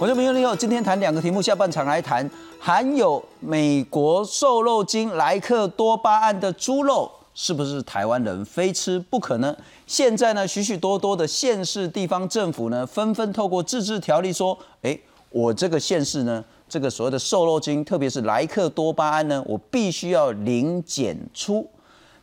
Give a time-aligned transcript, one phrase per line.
[0.00, 2.26] 我是明友你，今天谈两个题目，下半场来谈
[2.58, 9.54] 含有美国瘦肉精莱克多巴胺的猪肉是不是台湾人非吃不可呢？
[9.86, 14.98] 现在呢，许许多多的县市地方政府呢，纷纷透过自治条例说，哎，
[15.28, 21.68] 我这个县市呢，这个所谓的瘦肉精，特别是莱克多巴胺呢，我必须要零检出。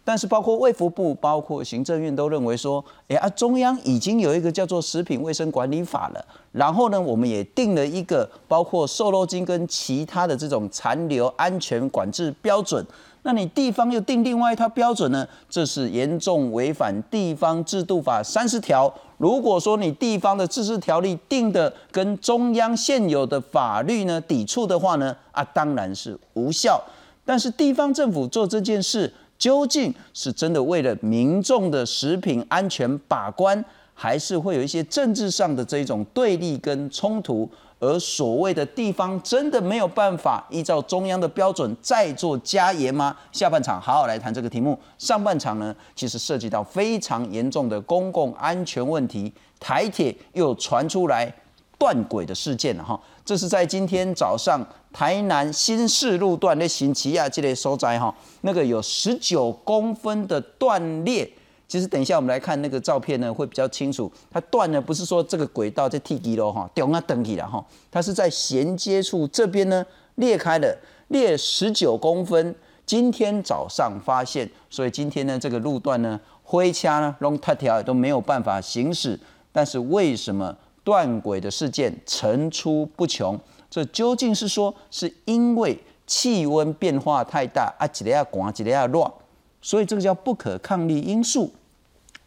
[0.08, 12.86] 但是包括卫福部、包括行政院都认为说，哎啊，中央已经有一个叫做《食品卫生管理法》了，然后呢，我们也定了一个包括瘦肉精跟其他的这种残留安全管制标准。
[13.24, 15.28] 那你地方又定另外一套标准呢？
[15.50, 18.90] 这是严重违反地方制度法三十条。
[19.18, 26.81] 如果说你地方的自治条例定的跟中央现有的法律呢抵触的话呢，啊，当然是无效。
[27.26, 29.12] 但是地方政府做这件事。
[29.38, 37.50] 究竟是真的为了民众的食品安全把关，还是会有一些政治上的这种对立跟冲突？
[37.80, 43.16] 而所谓的地方真的没有办法依照中央的标准再做加严吗？
[43.32, 44.76] 下半场好好来谈这个题目。
[44.98, 49.32] 上半场呢，其实涉及到非常严重的公共安全问题。
[49.60, 51.32] 台铁又传出来
[51.78, 54.60] 断轨的事件了哈，这是在今天早上。
[54.98, 61.31] 台南新市路段的新奇亚这类所在哈，那个有十九公分的断裂。
[61.67, 64.12] 其实等一下我们来看那个照片呢，会比较清楚。
[64.31, 70.75] 它断呢不是说这个轨道在 T 级楼哈，掉啊登起了哈，它是在衔接处这边呢裂开了，
[71.09, 72.56] 裂十九公分。
[72.84, 79.20] 今天早上发现，所以今天呢这个路段呢灰掐呢龙塔条都没有办法行驶。
[79.52, 83.40] 但是为什么断轨的事件层出不穷？
[83.70, 89.12] 这究竟是说是因为气温变化太大啊，几下寒几下热，
[89.62, 91.52] 所以这个叫不可抗力因素，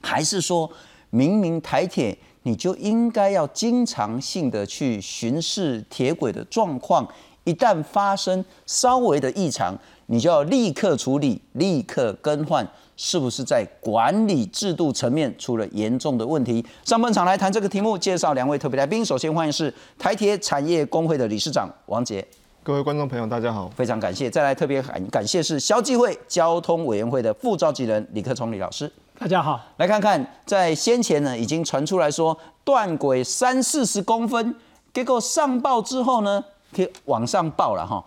[0.03, 0.71] 还是说
[1.11, 7.07] 明明台铁你就应该要经常性的去巡视铁轨的状况，
[7.45, 9.77] 一旦发生稍微的异常，
[10.11, 12.67] 你就要立刻处理，立刻更换。
[12.97, 16.63] 是不是在管理制度层面出了严重的问题？
[16.85, 19.03] 上半场来谈这个题目，介绍两位特别来宾。
[19.05, 22.27] 首先欢迎是台铁产业工会的理事长王杰。
[22.63, 24.29] 各位观众朋友，大家好，非常感谢。
[24.29, 28.91] 再来特别感感谢是消基会交通委员会的副召集人李克崇李老师。
[29.17, 34.55] 大家好，来看看在先前呢已经传出来说断轨三四十公分，
[34.93, 36.45] 结果上报之后呢，
[36.77, 38.05] 可以往上报了哈，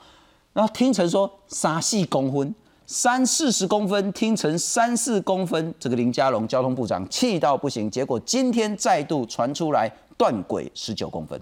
[0.54, 2.56] 然后听成说三四公分。
[2.86, 11.42] 三四十公分听成三四公分，这个林佳龙交通部长气到不行，结果今天再度传出来断轨十九公分。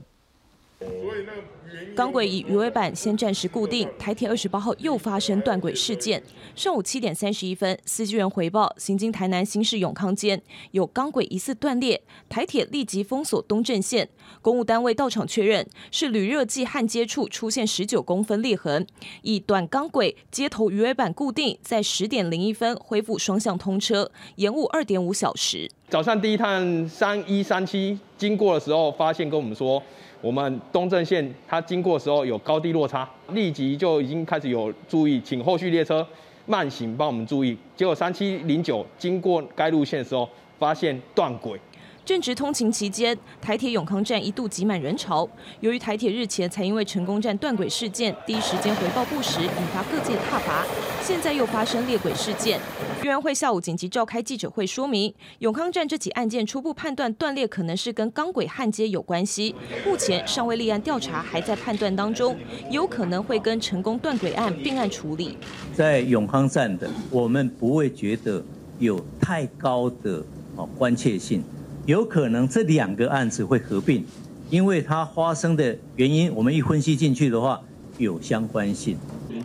[1.96, 6.22] 钢轨以鱼尾板先暂时固定，台铁二十八号又发生断轨事件。
[6.56, 14.10] 上午七点三十一分，司机员回报，行经台南新市永康间有钢轨疑似断裂，台铁立即封锁东正线。
[14.42, 18.86] 公务单位到场确认，是铝热剂焊接处出现十九公分裂痕，
[19.22, 25.70] 以短钢轨接头鱼尾板固定，在十点零一分恢复双向通车，延误二点五小时。
[25.90, 29.82] 早上第一趟三一三七经过的时候，发现跟我们说。
[30.22, 36.06] 我们东正线它经过的时候有高低落差，立即就已经开始有注意，请后续列车
[36.46, 37.58] 慢行帮我们注意。
[37.76, 41.60] 结果三七零九经过该路线的时候，发现断轨。
[42.04, 45.28] 正值通勤期间，台铁永康站一度挤满人潮。
[45.60, 50.66] 由于台铁日前才因为成功站断轨事件，第一时间回报不实，引发各界挞伐。
[51.04, 52.60] 现在又发生裂轨事件，
[53.02, 59.54] 委员会下午紧急召开记者会，说明永康站这起案件初步判断断裂可能是跟钢轨焊接有关系，
[59.86, 62.36] 目前尚未立案调查，还在判断当中，
[62.72, 65.38] 有可能会跟成功断轨案并案处理。
[65.74, 68.44] 在永康站的，我们不会觉得
[68.80, 70.24] 有太高的
[70.56, 71.44] 哦关切性。
[71.88, 74.06] 有可能这两个案子会合并，
[74.52, 77.60] 因为它发生的原因，我们一分析进去的话，
[77.98, 78.96] 有相关性。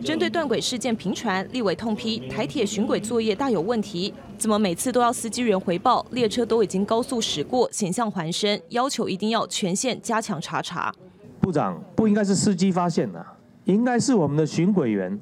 [0.03, 6.05] 针对断轨事件频传，立委痛批台铁巡轨作业大有问题，怎么每次都要司机员回报？
[6.11, 10.93] 列车都已经高速驶过，险象环生，要求一定要全线加强查查。
[11.41, 13.25] 部长不应该是司机发现的，
[13.63, 15.19] 应该是我们的巡轨员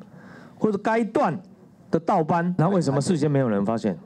[0.57, 1.42] 或者该段
[1.90, 3.98] 的倒班，那为什么事先没有人发现？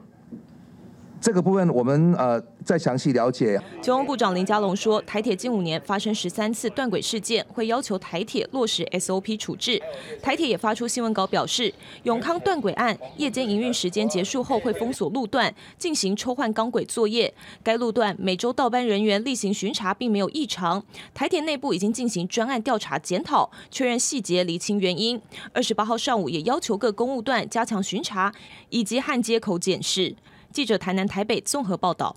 [1.22, 3.62] 这个部分我们呃再详细了解。
[3.82, 9.82] 交通部长林佳龙说，台铁近五年发生十三次断轨事件，会要求台铁落实 SOP 处置。
[10.22, 11.74] 台铁也发出新闻稿表示，
[12.04, 17.34] 永康断轨案夜间营运时间结束后会封锁路段，进行抽换钢轨作业。
[17.62, 20.82] 该路段每周倒班人员例行巡查并没有异常。
[21.14, 25.22] 台铁内部已经进行专案调查检讨，确认细节，厘清原因。
[25.54, 28.34] 二十八号上午也要求各公务段加强巡查
[28.70, 30.16] 以及焊接口检视。
[30.52, 32.16] 记者台南、台北综合报道。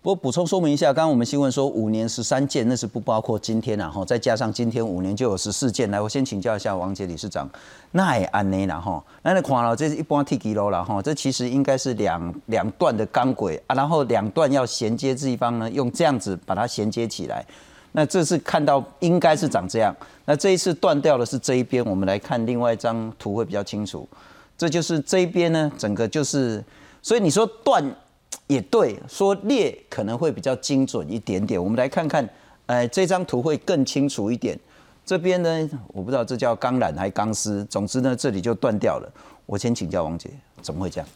[0.00, 5.90] 不过补充说明一下，刚刚我们新闻说五年十三件，那是不包括今天然后再加上今天五年就有十四件。
[5.90, 7.48] 来，我先请教一下王杰理事长，
[7.90, 17.44] 那也安内啦，哈，那你看了这是一般 T 几楼了哈，这其实应该是两两段的钢轨啊，然后两段要衔接这一方呢，用这样子把它衔接起来。
[17.92, 19.94] 那这次看到应该是长这样，
[20.26, 24.08] 那这一次断掉的是这一边，我们来看另外一张图会比较清楚。
[24.56, 26.62] 这就是这一边呢，整个就是，
[27.02, 27.94] 所以你说断。
[28.46, 31.62] 也对，说裂可能会比较精准一点点。
[31.62, 32.26] 我们来看看，
[32.64, 34.58] 呃，这张图会更清楚一点。
[35.04, 39.12] 这边呢，我不知道这叫钢缆还是钢丝，总之呢，这里就断掉了。
[39.44, 40.30] 我先请教王姐，
[40.62, 41.08] 怎么会这样？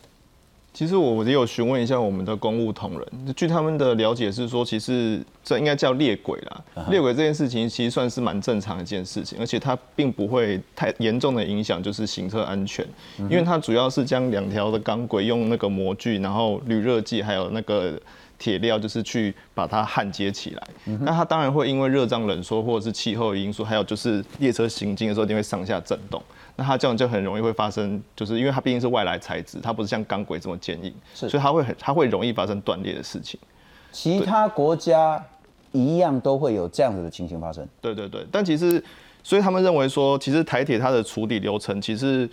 [0.72, 6.86] 其实我也有询问一下我们的公务同仁，据他们的了解是说，其实这应该叫裂轨啦。
[6.90, 12.86] 裂轨这件事情其实算是蛮正常的一件事情，而且它并不会太严重的影响就是行车安全，
[13.18, 18.00] 因为它主要是将两条的钢轨用那个模具，然后铝热剂还有那个
[18.42, 20.68] 铁料，就是去把它焊接起来。
[21.02, 26.20] 那它当然会因为热胀冷缩或者是气候因素，还有就是列车行进的时候一定会上下震动。
[26.56, 33.38] 那它这样就很容易会发生，就是因为它毕竟是外来材质，它不是像钢轨这么坚硬，所以它会很它会容易发生断裂的事情。
[33.92, 35.24] 其他国家
[35.70, 37.64] 一样都会有这样子的情形发生。
[37.80, 38.82] 对对对，但其实
[39.22, 42.28] 所以他们认为说，其实台铁它的处理流程其实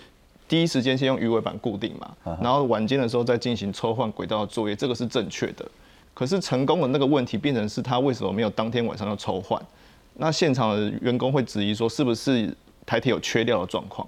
[0.48, 5.64] 第一时间先用鱼尾板固定嘛，然后晚间的时候再进行抽换轨道的作业，这个是正确的。
[6.20, 9.58] 可是成功的那个问题变成是他为什么没有当天晚上要抽换？
[10.16, 12.54] 那现场的员工会质疑说，是不是？
[12.86, 14.06] 台铁有缺料的状况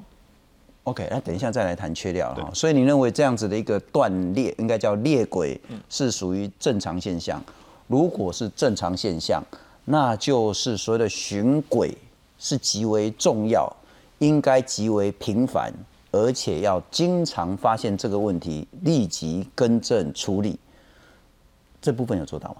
[0.84, 2.50] ，OK，那等一下再来谈缺料哈。
[2.54, 7.42] 所以你认为这样子的一个断裂，应该叫裂轨，是属于正常现象。
[7.88, 9.42] 如果是正常现象，
[9.86, 11.96] 那就是所谓的巡轨
[12.38, 13.72] 是极为重要，
[14.18, 15.72] 应该极为频繁，
[16.12, 20.60] 而且要经常发现这个问题，立即更正处理。
[21.82, 22.58] 这部分有做到吗？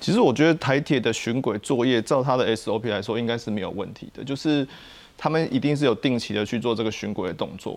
[0.00, 4.66] 其实我觉得台铁的巡轨作业，照它的 SOP 来说，应该是没有问题的，就是。
[5.20, 7.76] 他们一定是有定期的去做这个巡轨的动作。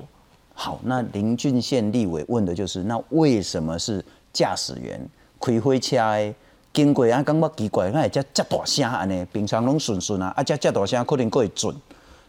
[0.54, 5.02] 好，那林俊宪立委问的就是，那为什么是驾驶员
[5.40, 6.36] 开火车的
[6.72, 7.24] 经过啊？
[7.24, 11.76] 感觉奇怪，那会这大声安尼，平常拢顺顺啊，啊这这大声可能够会准，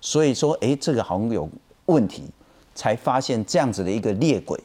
[0.01, 1.47] 所以说，哎，这个好像有
[1.85, 2.23] 问题，
[2.75, 4.59] 才发现这样子的一个裂轨。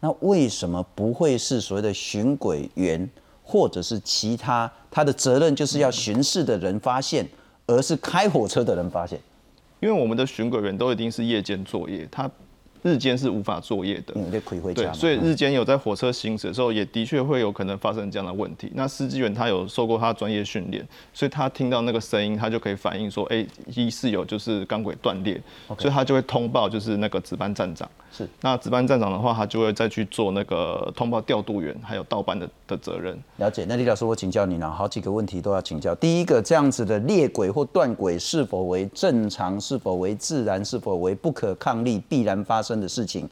[0.00, 3.08] 那为什么不会是所谓的巡轨员，
[3.42, 7.28] 或者是其他他的责任就是要巡视的人发现，
[7.66, 9.20] 而是开火车的人发现？
[9.80, 12.30] 因为我们的巡轨员都一定是夜间作业，他。
[12.82, 14.30] 日间是无法作业的嗯，
[14.74, 18.70] 对，所以日间有在火车行驶的时候，也的确会有可能发生这样的问题。
[18.74, 25.40] 那司机员他有受过他专业训练，所以他听到那个声音，他就可以反映说，哎，疑似有就是钢轨断裂，
[25.78, 27.88] 所以他就会通报就是那个值班站长。
[28.12, 33.16] 是，那值班站长的话，他就会再去做那个通报调度员还有倒班的的责任。
[33.36, 35.94] 了解，那李老师，我请教你呢，好几个问题都要请教。
[35.94, 39.60] 第一个，这样子的裂轨或断轨是否为正常？
[39.60, 40.64] 是否为自然？
[40.64, 42.69] 是否为不可抗力必然发生？
[42.70, 43.28] 生的事情。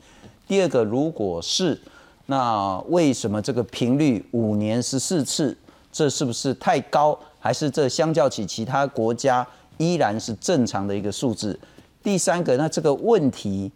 [0.48, 1.78] 第二个，如果是
[2.26, 5.56] 那为什么这个频率五年十四次，
[5.92, 7.18] 这是不是太高？
[7.38, 11.58] 还是这相较起其他国家依然是正常的一个数字？
[12.02, 13.70] 第三个，那这个问题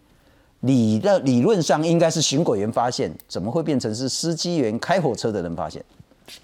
[0.61, 5.83] 理的理论上应该是巡轨员发现，怎么会变成是司机员开火车的人发现？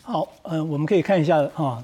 [0.01, 1.83] 好，嗯，我们可以看一下啊。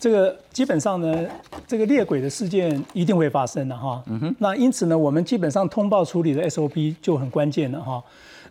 [0.00, 1.26] 这个基本上呢，
[1.66, 4.02] 这个裂轨的事件一定会发生的哈。
[4.06, 4.34] 嗯哼。
[4.38, 8.02] 那因此呢，我们基本上通报处理的 SOP 就很关键了哈。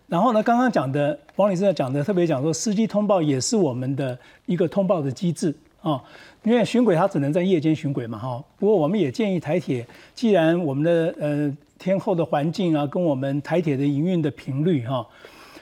[0.08, 4.16] 然后呢，刚刚讲的王女士在讲的特别讲说，司机通报也是我们的
[4.46, 5.52] 一个通报的机制
[5.82, 6.00] 啊。
[6.44, 8.44] 因为巡轨它只能在夜间巡轨嘛哈。
[8.60, 15.04] 不过我们也建议台铁，既然我们的呃天候的环境啊，跟我们台铁的营运的频率哈，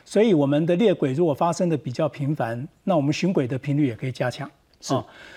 [0.04, 4.50] 所以我们的裂轨如果发生的比较频繁，那我们巡轨的频率也可以加强。
[4.82, 4.94] 是。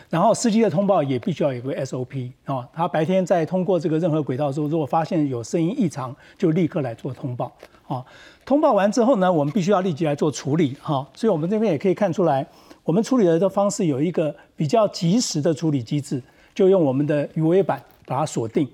[0.09, 7.52] 然后司机的通报也必须要有个 SOP 啊，他白天在通过这个任何轨道的时候，如果发现有声音异常，就立刻来做通报
[7.87, 8.04] 啊。
[8.44, 11.06] 通报完之后呢，我们必须要立即来做处理哈。
[11.14, 12.44] 所以我们这边也可以看出来，
[12.82, 16.20] 我们处理的方式有一个比较及时的处理机制，
[16.52, 18.68] 就用我们的鱼尾板把它锁定，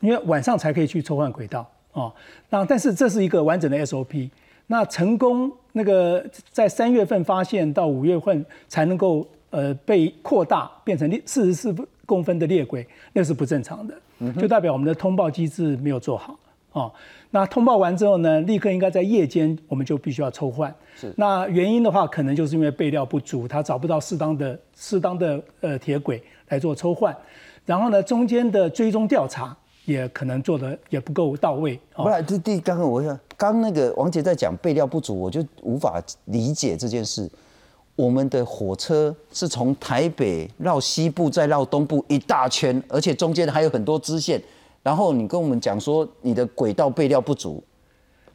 [0.00, 2.10] 因为晚上才可以去抽换轨道啊。
[2.48, 4.30] 那但是这是一个完整的 SOP，
[4.68, 9.28] 那成功那个在三月份发现到五月份才能够。
[9.50, 11.74] 呃，被扩大变成四十四
[12.06, 13.94] 公分的裂轨，那是不正常的，
[14.40, 16.38] 就代表我们的通报机制没有做好
[16.72, 16.92] 哦。
[17.32, 20.72] 那通报完之后呢，立刻应该在夜间，我们就必须要抽换。
[20.96, 27.16] 是，那原因的话，可能就是因为备料不足，他找不到适当的、适当的呃铁轨来做抽换。
[27.66, 31.78] 然后呢，中间的追踪调查也可能做的也不够到位。
[31.94, 37.30] 不是，这第刚刚我想，刚那个王杰在讲备料不足，我就无法理解这件事。
[38.00, 44.42] 我们的火车是从台北绕西部再绕东部一大圈，而且中间还有很多支线。
[44.82, 47.62] 然后你跟我们讲说你的轨道备料不足，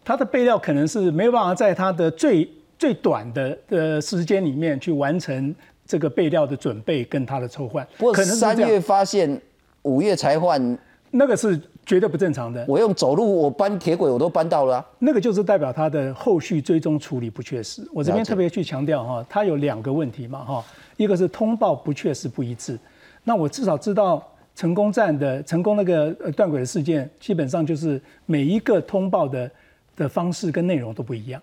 [0.03, 5.55] 它的备料可能是没有办法在它的最最短的呃时间里面去完成
[5.87, 7.85] 这个备料的准备跟它的抽换。
[7.97, 9.41] 不过三月发现，
[9.81, 10.77] 五月才换，
[11.09, 12.65] 那个是绝对不正常的。
[12.67, 17.87] 我用走路我搬铁轨我都搬到了啊、那个就是代表他的后续追踪处理不确实。
[17.93, 20.65] 我这边特别去强调哈，它有两个问题嘛哈，
[20.97, 22.77] 一个是通报不确实不一致。
[23.23, 24.25] 那我至少知道
[24.55, 29.49] 成功站的成功那个呃断轨的事件，基本上就是每一个通报的
[29.95, 31.41] 的方式跟内容都不一样，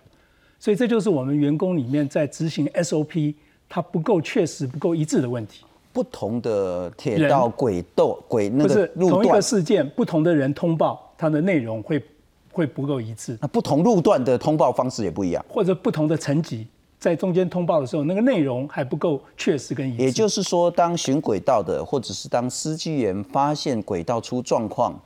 [0.59, 3.35] 所以这就是我们员工里面在执行 SOP
[3.69, 5.65] 它不够确实、不够一致的问题。
[5.93, 12.03] 不同的铁道轨道轨那个路段同一个，事件，不同的人通报，它的内容会
[12.51, 13.37] 会不够一致。
[13.41, 15.45] 那不同路段的通报方式也不一样。
[15.49, 16.67] 或者不同的层级，
[16.99, 20.03] 在中间通报的时候，那个内容还不够确实跟一致。
[20.03, 24.99] 也就是说，当巡轨道的，或者是当司机员发现轨道出状况，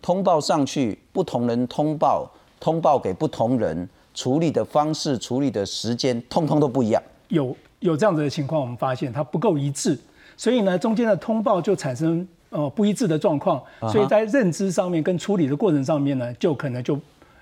[0.00, 2.30] 通报上去，不同人通报，
[2.60, 7.02] 通报给不同人，处理的方式、处理的时间，通通都不一样。
[7.28, 9.98] 有有这样子的情况，我们发现它不够一致，
[10.38, 16.98] 所以呢，中间的通报就产生呃不一致的状况，啊所以在认知上面跟处理的过程上面呢，就可能就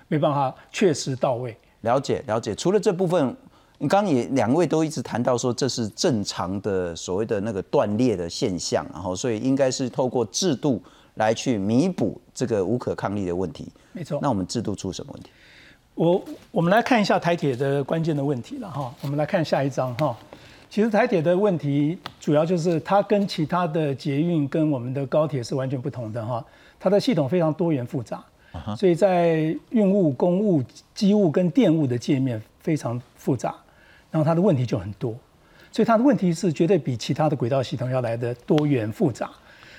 [0.07, 1.55] 没办法确实到位。
[1.81, 2.55] 了解了解。
[2.55, 3.33] 除了这部分，
[3.77, 10.81] 你刚刚也两位都一直谈到说这是正常的所谓的那个断裂的现象，然后所以应该是透过制度
[11.13, 13.67] 来去弥补这个无可抗力的问题。
[13.93, 14.17] 没错。
[14.19, 15.29] 那我们制度出什么问题？
[15.93, 18.93] 我我们来看一下台铁的关键的问题了哈。
[19.01, 20.17] 我们来看下一章哈。
[20.69, 26.43] 其实台铁的问题主要就是它跟其他的捷运跟我们的高铁是完全不同的哈。
[26.79, 28.23] 它的系统非常多元复杂，
[28.77, 30.61] 所以在运务、公务、
[30.93, 33.55] 机务跟电务的界面非常复杂，
[34.11, 35.15] 然后它的问题就很多，
[35.71, 39.31] 所以它的问题是绝对比其他的轨道系统要来的多元复杂。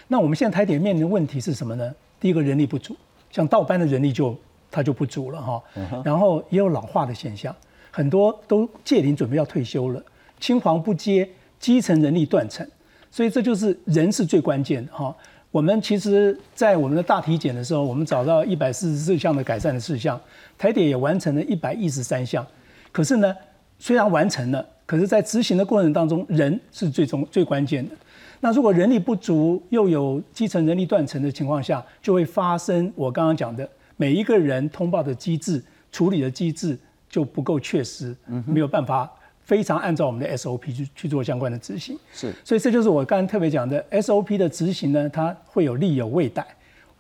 [0.09, 1.95] 那我们现在台铁面临的问题是什么呢？
[2.19, 2.97] 第一个人力不足，
[3.31, 4.37] 像倒班的人力就
[4.71, 5.63] 它就不足了哈。
[6.05, 7.55] 然后也有老化的现象，
[7.93, 10.03] 很多都届龄准备要退休了，
[10.41, 11.29] 青黄不接，
[11.59, 12.67] 基层人力断层，
[13.11, 15.15] 所以这就是人是最关键的哈。
[15.51, 20.21] 我们其实，在我们的大体检的时候，我们找到一百四十四项的改善的事项，
[20.59, 22.47] 台铁也完成了一百一十三项。
[22.93, 23.35] 可是呢，
[23.79, 27.95] 虽然完成了，可是在执行的过程当中，人是最终最关键的。
[28.41, 36.79] 那如果人力不足，又有基层人力断层的情况下，就会发生我刚刚讲的，每一个人通报的机制、处理的机制
[37.09, 38.15] 就不够确实，
[38.47, 39.11] 没有办法
[39.49, 41.99] 非常按照我们的 SOP 去去做相关的执行。
[42.13, 46.47] 是，所以这就是我刚刚特别讲的 SOP 的执行呢，它会有利有未逮，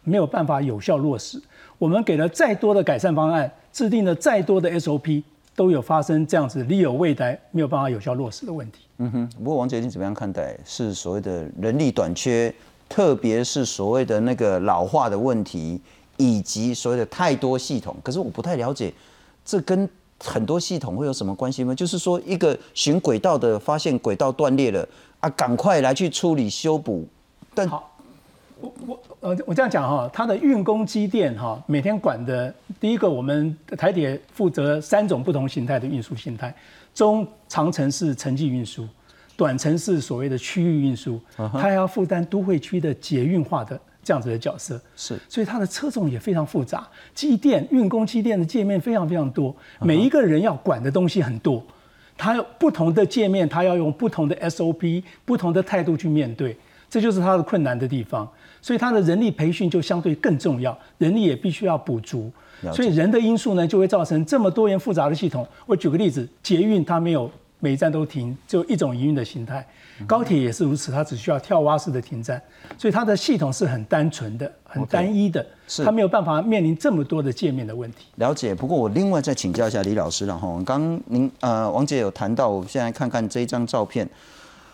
[0.02, 1.38] 没有办法有效落实。
[1.76, 5.22] 我们给了再多的改善方案，制定了再多的 SOP，
[5.54, 8.78] 都有发生这样子利有未逮，没有办法有效落实的问题。
[8.96, 12.52] 嗯哼，不过王杰，你怎么样看待是所谓的人力短缺，
[12.88, 15.78] 特别是所谓的那个老化的问题，
[16.16, 17.94] 以及所谓的太多系统？
[18.02, 18.90] 可是我不太了解，
[19.44, 19.86] 这跟
[20.20, 21.74] 很多系统会有什么关系吗？
[21.74, 24.86] 就是说，一个巡轨道的发现轨道断裂了
[25.20, 27.06] 啊，赶快来去处理修补，
[27.54, 27.96] 但好，
[28.60, 36.54] 我我呃，我这样讲哈，它的运工机电哈，每天管的第一个，我们台铁负责三种不同形态的运输形态，
[36.94, 38.86] 中长程是城际运输，
[39.36, 44.80] 短程是所谓的区域运输，它还要负担都会区的捷运化的这样子的角色。
[44.96, 45.18] 是。
[45.28, 51.62] 所以它的车种也非常复杂，机电运工机电的界面非常非常多，每一个人要管的东西很多，
[52.16, 56.56] 它有不同的界面，它要用不同的 SOP、不同的态度去面对，
[56.90, 58.28] 这就是它的困难的地方。
[58.60, 62.30] 所以它的人力培训就相对更重要，人力也必须要补足。
[62.72, 65.46] 所以人的因素呢，就会造成这么多元复杂的系统。
[65.64, 69.66] 我举个例子，捷运它没有每一站都停，就一种营运的形态。
[70.06, 72.40] 高铁也是如此，它只需要跳蛙式的停站，
[72.78, 78.06] 所以它的系统是很单纯的、很单一的，是它没有办法面临这么多的界面的问题。
[78.14, 78.54] 了解。
[78.54, 80.48] 不过我另外再请教一下李老师了哈。
[80.64, 84.08] 刚刚您呃王杰有谈到，我们现在看看这一张照片，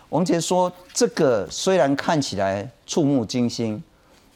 [0.09, 3.81] 王杰说这个虽然看起来触目惊心，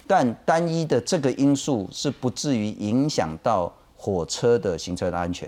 [0.08, 5.48] 但单一的这个因素是不至于影响到火车的行车的安全。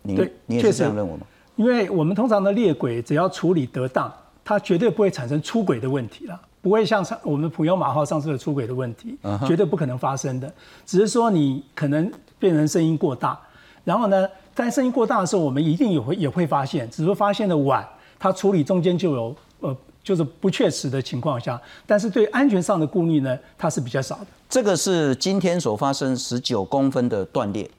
[0.00, 1.26] 您对你也是这样认为吗？
[1.56, 4.12] 因为我们通常的列轨只要处理得当，
[4.44, 10.52] 它绝对不会产生出轨的问题了，不会像上我们普悠马号上次的出轨的问题绝对不可能发生的。
[10.84, 13.38] 只是说你可能变成声音过大，
[13.84, 17.86] 然后呢，在声音过大的时候，我们一定也会也会发现，只是发现的晚，
[18.18, 24.26] 它处理中间就有呃就是不确实的情况下，但是对安全上的顾虑呢，它是比较少的。
[24.48, 27.70] 这个是今天所发生十九公分的断裂。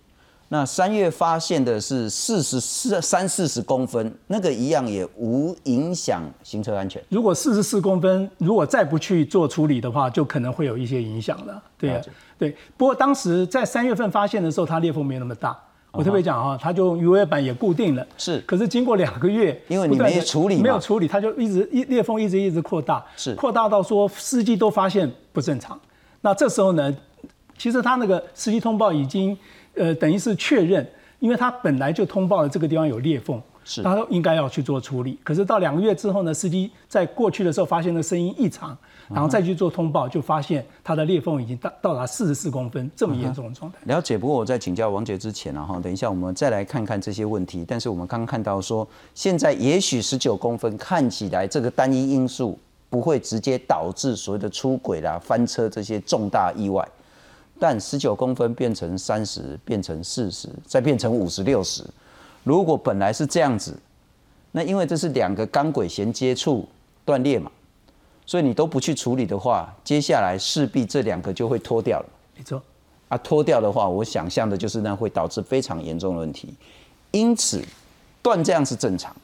[0.58, 7.04] 那三月发现的是四十四三四十公分，那个一样也无影响行车安全。
[7.10, 11.62] 如果四十四公分，如果再不去做处理的话，就可能会有一些影响了。
[11.78, 12.02] 对啊，
[12.38, 12.56] 对。
[12.78, 15.60] 不过当时在三月份发现的时候，它裂缝没有那么大。
[15.92, 18.08] 我特别讲哈，它就鱼尾板也固定了。
[18.18, 18.40] 是。
[18.48, 23.06] 可是经过两个月，因为你没处理，没有处理，它就一直一裂缝一直一直扩大。
[23.18, 23.36] 是。
[23.36, 25.78] 扩大到说司机都发现不正常。
[26.22, 26.96] 那这时候呢，
[27.58, 29.38] 其实他那个司机通报已经。
[29.75, 30.86] 呃，等于是确认，
[31.20, 35.17] 因为他本来就通报了这个地方有裂缝，是，他应该要去做处理。
[35.24, 38.77] 可是到两个月之后呢，司机在过去的时候发现了声音异常，
[39.10, 43.77] 然后再去做通报，就发现他的裂缝已经到到达四十四公分这么严重的状态。
[43.84, 44.17] 了解。
[44.17, 47.65] 不过我在请教王杰之前呢，哈，等一下我们再来看看这些问题。
[47.67, 52.58] 但是我们刚刚看到说，现在也许十九公分看起来这个单一因素
[52.89, 56.88] 不会直接导致所谓的出轨啦、翻车这些重大意外。
[57.60, 61.84] 但十九公分变成三十，变成四十，再变成五十六十。
[62.44, 63.78] 如果本来是这样子，
[64.52, 66.68] 那因为这是两个钢轨衔接处
[67.04, 67.52] 断裂嘛，
[68.26, 72.06] 所以你都不去处理的话，接下来势必这两个就会脱掉了。
[72.38, 72.62] 没错。
[73.08, 76.54] 啊，脱掉的话，我想象的就是那会导致非常严重的问题。
[77.12, 77.64] 因此，
[78.22, 79.16] 断这样是正常，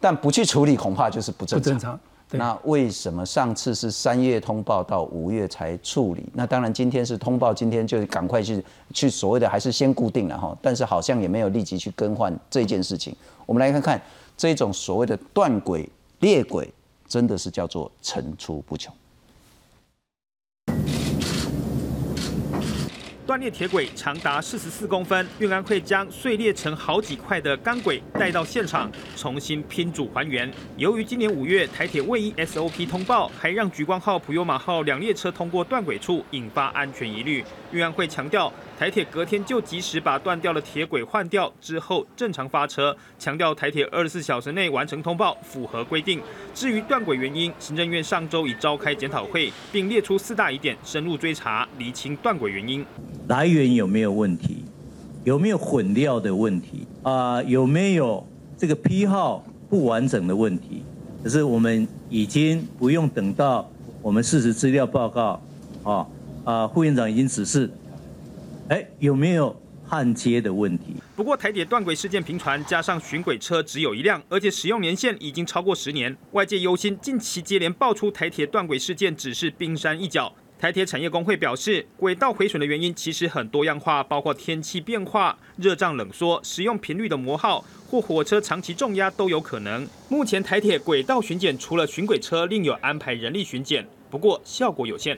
[0.00, 1.98] 但不去处理恐怕就是不正常。
[2.32, 6.24] 那为什么上次是三月通报到五月才处理？
[6.34, 13.16] 那当然今天是通报，今天就赶快去去所谓的还是先固定了哈，但是好像也没有立即去更换这件事情。
[13.46, 14.00] 我们来看看
[14.36, 15.88] 这种所谓的断轨
[16.20, 16.70] 裂轨，
[17.06, 18.94] 真的是叫做层出不穷。
[23.28, 30.50] 断裂铁轨长达四十四公分，运安会将碎裂成好几块的钢轨带到现场，重新拼组还原。
[30.78, 37.44] 由于今年五月台铁未依 SOP 通报，还让莒光号、普悠马号两列车通过断轨处，引发安全疑虑。
[37.70, 38.50] 运安会强调。
[38.78, 42.96] 台铁隔天就及时把断掉的铁轨换掉，之后正常发车。
[43.18, 46.20] 强调台铁二十四小时内完成通报，符合规定。
[46.54, 52.86] 至于断轨原因，行政院上周已召开检讨会，并列出四大疑点，深入追查，厘清断轨原因。
[53.26, 54.62] 来源有没有问题？
[55.24, 56.86] 有没有混料的问题？
[57.02, 58.24] 啊，有没有
[58.56, 60.84] 这个批号不完整的问题？
[61.24, 63.68] 可是我们已经不用等到
[64.00, 65.42] 我们事实资料报告，
[65.82, 66.06] 啊
[66.44, 67.68] 啊，副院长已经指示。
[68.68, 70.96] 哎，有没有焊接的问题？
[71.16, 80.34] 不过台铁断轨事件频传，加上巡轨车只有一辆，而且使用年限已经超过十年，外界忧心近期接连爆出台铁断轨事件只是冰山一角。
[80.58, 89.88] 台铁产业工会表示，轨道毁损的原因其实很多样化，包括天气变化、热胀冷缩、使用频率的磨耗或火车长期重压都有可能。
[90.10, 95.16] 目前台铁轨道巡检除了巡轨车，另有安排人力巡检，不过效果有限。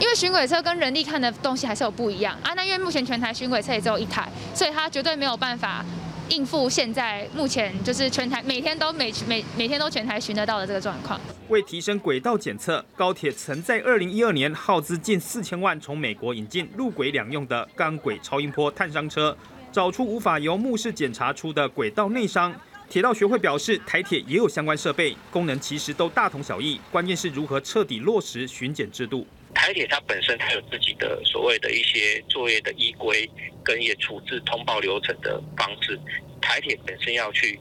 [0.00, 2.54] 因为巡轨车跟人力看的东西还是有不一样啊。
[2.54, 5.84] 那因为目前全台巡轨车也只有一台，所以它绝对没有办法
[6.30, 11.20] 应付现在目前就是全台每天都每每每天都全台巡得到的这个状况。
[11.48, 19.36] 为提升轨道检测，高铁曾在二零一二年耗资近四千万从美国引进路轨两用的钢轨超音波探伤车，
[19.70, 22.54] 找出无法由目视检查出的轨道内伤。
[22.88, 29.26] 铁道学会表示，台铁也有相关设备，功能其实都大同小异，关键是如何彻底落实巡检制度。
[29.70, 33.30] 台铁它本身它有自己的所谓的一些作业的依规
[33.62, 35.96] 跟一些处置通报流程的方式，
[36.40, 37.56] 台铁本身要去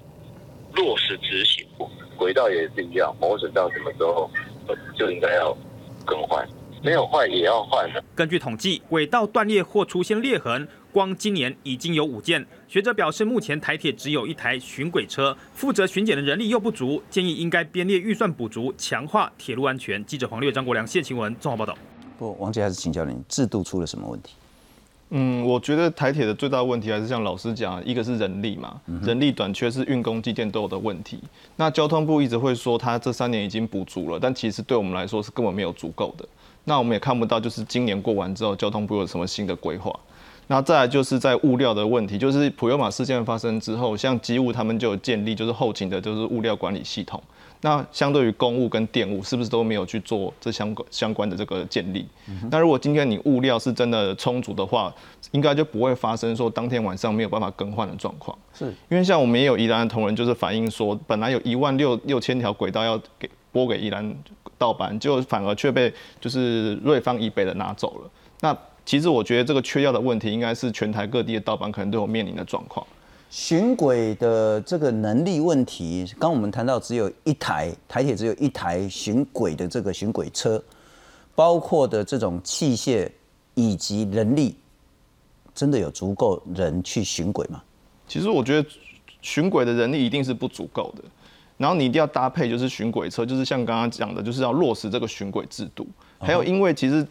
[0.74, 1.64] 落实执行。
[2.18, 4.28] 轨道也是一样，磨损到什么时候
[4.98, 5.56] 就应该要
[6.04, 6.44] 更换，
[6.84, 8.04] 没有坏也要换的。
[8.16, 12.44] 根据统计，轨道断裂或出现裂痕，光今年已经有五件。
[12.68, 20.04] 学者表示，目前台铁只有一台巡轨车，负责巡检的人力又不足，建议应该编列预算补足，强化铁路安全。
[20.06, 21.78] 记者黄略、张国良、谢晴文综合报道。
[22.20, 24.34] 不，王杰还是请教您，制度出了什么问题？
[25.12, 31.18] 嗯，我觉得台铁的最大问题还是像老师讲，一个是人力嘛，人力短缺是运工机电都有的问题。
[31.56, 36.28] 那交通部一直会说他这三年已经补足了，但其实对我们来说是根本没有足够的。
[36.66, 39.98] 那我们也看不到，就是今年过完之后，交通部有什么新的规划。
[40.52, 47.22] 那再来就是在物料的问题，就是普悠玛事件发生之后，像机务他们就有建立，就是后勤的，就是物料管理系统。
[47.62, 52.04] 那相对于公务跟电务，是不是都没有去做这相关相关的这个建立？
[52.50, 54.92] 那如果今天你物料是真的充足的话，
[55.34, 58.36] 应该就不会发生说当天晚上没有办法更换的状况。
[58.58, 64.16] 是因为像我们也有宜兰的同仁，就是反映说，本来有一万六六千条轨道要给拨给宜兰
[64.58, 68.10] 盗班，就反而却被就是瑞芳以北的拿走了。
[68.40, 68.58] 那
[68.90, 72.84] 其实我觉得这个缺药的问题，应该是全台各地的盗版可能都有面临的状况。
[73.30, 80.60] 巡轨的这个能力问题，刚我们谈到只有一台台铁只有一台巡轨的这个巡轨车，
[81.36, 83.08] 包括的这种器械
[83.54, 84.56] 以及人力，
[85.54, 87.62] 真的有足够人去巡轨吗？
[88.08, 88.68] 其实我觉得
[89.22, 91.04] 巡轨的人力一定是不足够的，
[91.58, 95.86] 然后你一定要搭配就是巡轨车，就是像刚刚讲的，就是要落实这个巡轨制度。
[96.18, 97.06] 还有，因为其实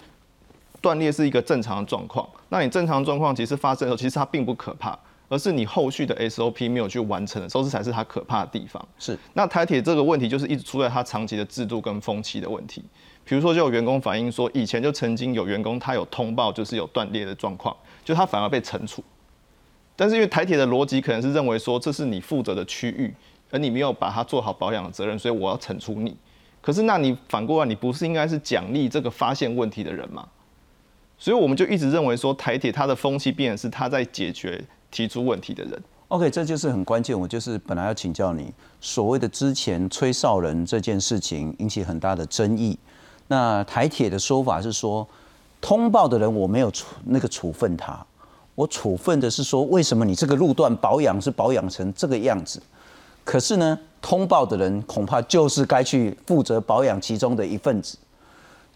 [0.80, 8.86] 断裂是一个正常的状况，那你正常状况其实发生的时候，其实它并不可怕，而是你后续的 SOP 没有去完成的时候，这才是它可怕的地方。
[8.98, 9.18] 是。
[9.34, 12.82] 那台铁这个问题就是一直出在它长期的制度跟风气的问题。
[13.24, 19.04] 比如说，就有员工反映说，以前就曾经有员工他有通报，就是有断裂的状况，就他反而被惩处。
[19.94, 23.12] 但是因为台铁的逻辑可能是认为说，这是你负责的区域，
[23.50, 26.16] 而你没有把它做好保养的责任，所以我要惩处你。
[26.62, 30.26] 可是那你反过来，你不是应该是奖励这个发现问题的人吗？
[31.18, 35.82] 所以我们就一直认为说，台铁它的风气变是他在解决提出问题的人。
[36.08, 37.18] OK，这就是很关键。
[37.18, 38.50] 我就是本来要请教你，
[38.80, 42.78] 所谓的之前吹哨人这件事情引起很大的争议。
[43.26, 45.06] 那台铁的说法是说，
[45.60, 48.06] 通报的人我没有处那个处分他，
[48.54, 52.62] 我处分的是说，为什么你这个路段保养是保养成这个样子？
[53.22, 57.98] 可是呢，通报的人恐怕就是该去负责保养其中的一份子。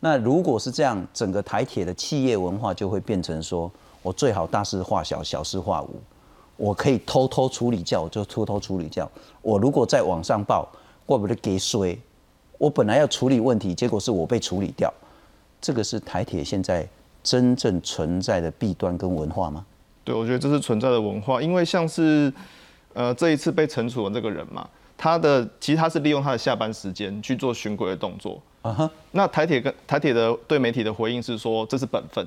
[0.04, 3.70] 那如果是这样，整个台铁的企业文化就会变成说，
[4.02, 5.90] 我最好大事化小，小事化无，
[6.56, 9.08] 我可以偷偷处理掉，就偷偷处理掉。
[9.42, 10.68] 我如果在网上报，
[11.06, 11.96] 怪不得给衰。
[12.58, 14.92] 我本来要处理问题，结果是我被处理掉，
[15.60, 16.84] 这个是台铁现在
[17.22, 19.64] 真正存在的弊端跟文化吗？
[20.02, 22.32] 对，我觉得这是存在的文化，因为像是
[22.92, 24.68] 呃这一次被惩处的这个人嘛，
[25.02, 28.88] 他的其实他是利用他的下班时间去做巡轨的动作啊哈。
[29.10, 32.24] 那台铁跟台铁的对媒体的回应是说这是本分，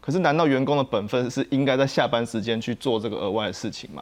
[0.00, 3.90] 可是难道员工的本分是应该在下班时间去做这个额外的事情吗？